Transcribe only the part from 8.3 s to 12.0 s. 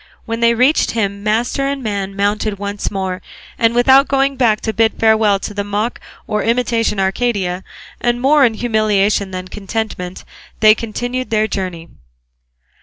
in humiliation than contentment, they continued their journey.